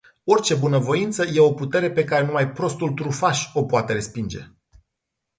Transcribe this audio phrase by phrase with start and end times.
[0.23, 4.47] Orice bunavoință e o putere pe care numai prostul trufaș o poate respinge.